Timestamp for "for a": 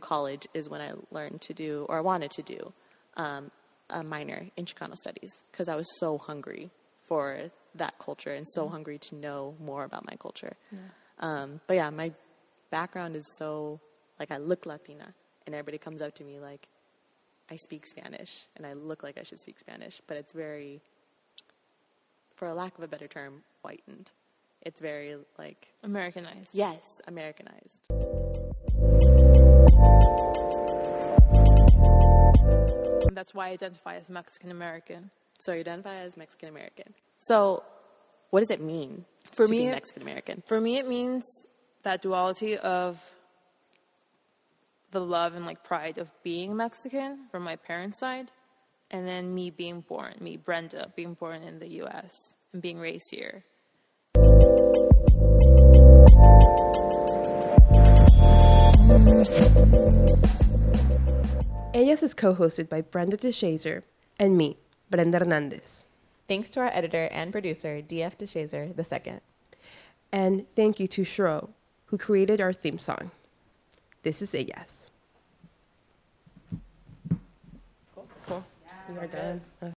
22.34-22.54